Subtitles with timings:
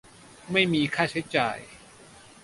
[0.51, 1.57] ไม่มีค่าใช้จ่าย